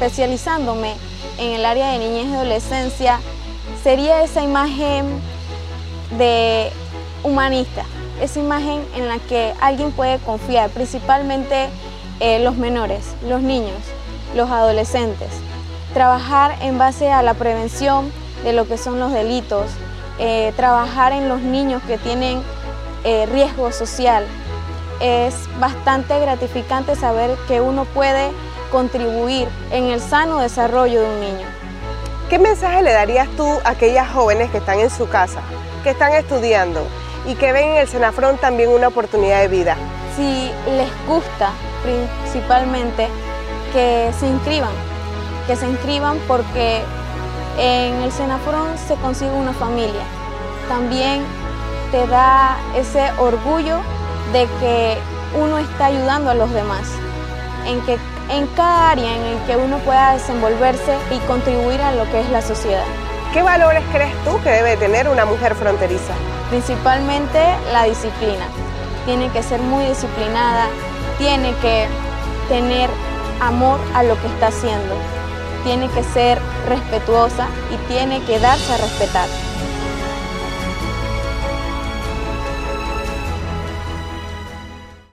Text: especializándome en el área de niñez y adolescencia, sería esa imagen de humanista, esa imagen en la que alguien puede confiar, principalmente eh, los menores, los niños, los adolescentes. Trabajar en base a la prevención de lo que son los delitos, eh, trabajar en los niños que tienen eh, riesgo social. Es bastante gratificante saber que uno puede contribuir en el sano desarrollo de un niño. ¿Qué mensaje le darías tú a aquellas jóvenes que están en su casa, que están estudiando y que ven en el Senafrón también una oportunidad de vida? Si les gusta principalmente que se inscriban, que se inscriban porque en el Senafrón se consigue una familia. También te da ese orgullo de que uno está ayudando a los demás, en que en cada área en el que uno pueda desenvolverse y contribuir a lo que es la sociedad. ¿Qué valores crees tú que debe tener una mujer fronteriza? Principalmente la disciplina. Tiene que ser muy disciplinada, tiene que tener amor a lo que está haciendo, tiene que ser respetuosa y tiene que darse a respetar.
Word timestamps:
especializándome 0.00 0.94
en 1.38 1.52
el 1.52 1.64
área 1.66 1.92
de 1.92 1.98
niñez 1.98 2.26
y 2.26 2.34
adolescencia, 2.34 3.20
sería 3.82 4.22
esa 4.22 4.42
imagen 4.42 5.20
de 6.16 6.70
humanista, 7.22 7.84
esa 8.22 8.40
imagen 8.40 8.82
en 8.96 9.08
la 9.08 9.18
que 9.18 9.52
alguien 9.60 9.92
puede 9.92 10.18
confiar, 10.20 10.70
principalmente 10.70 11.68
eh, 12.18 12.42
los 12.42 12.56
menores, 12.56 13.14
los 13.28 13.42
niños, 13.42 13.76
los 14.34 14.50
adolescentes. 14.50 15.28
Trabajar 15.92 16.56
en 16.62 16.78
base 16.78 17.10
a 17.10 17.22
la 17.22 17.34
prevención 17.34 18.10
de 18.42 18.54
lo 18.54 18.66
que 18.66 18.78
son 18.78 19.00
los 19.00 19.12
delitos, 19.12 19.66
eh, 20.18 20.54
trabajar 20.56 21.12
en 21.12 21.28
los 21.28 21.42
niños 21.42 21.82
que 21.86 21.98
tienen 21.98 22.40
eh, 23.04 23.26
riesgo 23.26 23.70
social. 23.70 24.24
Es 25.00 25.34
bastante 25.58 26.18
gratificante 26.20 26.96
saber 26.96 27.36
que 27.48 27.60
uno 27.60 27.84
puede 27.84 28.30
contribuir 28.70 29.48
en 29.70 29.84
el 29.84 30.00
sano 30.00 30.38
desarrollo 30.38 31.00
de 31.00 31.06
un 31.06 31.20
niño. 31.20 31.46
¿Qué 32.28 32.38
mensaje 32.38 32.82
le 32.82 32.92
darías 32.92 33.28
tú 33.36 33.46
a 33.64 33.70
aquellas 33.70 34.08
jóvenes 34.08 34.50
que 34.50 34.58
están 34.58 34.78
en 34.78 34.90
su 34.90 35.08
casa, 35.08 35.40
que 35.82 35.90
están 35.90 36.12
estudiando 36.12 36.86
y 37.26 37.34
que 37.34 37.52
ven 37.52 37.70
en 37.70 37.76
el 37.78 37.88
Senafrón 37.88 38.38
también 38.38 38.70
una 38.70 38.88
oportunidad 38.88 39.40
de 39.40 39.48
vida? 39.48 39.76
Si 40.16 40.50
les 40.70 40.88
gusta 41.08 41.50
principalmente 41.82 43.08
que 43.72 44.12
se 44.18 44.26
inscriban, 44.28 44.72
que 45.46 45.56
se 45.56 45.68
inscriban 45.68 46.18
porque 46.28 46.82
en 47.58 47.94
el 48.02 48.12
Senafrón 48.12 48.78
se 48.78 48.94
consigue 48.96 49.32
una 49.32 49.52
familia. 49.52 50.02
También 50.68 51.24
te 51.90 52.06
da 52.06 52.56
ese 52.76 53.10
orgullo 53.18 53.80
de 54.32 54.46
que 54.60 54.98
uno 55.36 55.58
está 55.58 55.86
ayudando 55.86 56.30
a 56.30 56.34
los 56.34 56.52
demás, 56.52 56.82
en 57.66 57.80
que 57.82 57.98
en 58.30 58.46
cada 58.48 58.90
área 58.90 59.16
en 59.16 59.22
el 59.22 59.38
que 59.46 59.56
uno 59.56 59.78
pueda 59.78 60.14
desenvolverse 60.14 60.96
y 61.10 61.18
contribuir 61.26 61.80
a 61.80 61.92
lo 61.92 62.04
que 62.10 62.20
es 62.20 62.30
la 62.30 62.42
sociedad. 62.42 62.84
¿Qué 63.32 63.42
valores 63.42 63.82
crees 63.92 64.12
tú 64.24 64.40
que 64.42 64.50
debe 64.50 64.76
tener 64.76 65.08
una 65.08 65.24
mujer 65.24 65.54
fronteriza? 65.54 66.14
Principalmente 66.48 67.38
la 67.72 67.84
disciplina. 67.84 68.46
Tiene 69.04 69.28
que 69.30 69.42
ser 69.42 69.60
muy 69.60 69.84
disciplinada, 69.84 70.66
tiene 71.18 71.54
que 71.62 71.86
tener 72.48 72.90
amor 73.40 73.78
a 73.94 74.02
lo 74.02 74.20
que 74.20 74.26
está 74.26 74.48
haciendo, 74.48 74.94
tiene 75.64 75.88
que 75.88 76.02
ser 76.02 76.38
respetuosa 76.68 77.48
y 77.72 77.92
tiene 77.92 78.22
que 78.24 78.38
darse 78.38 78.72
a 78.72 78.76
respetar. 78.78 79.49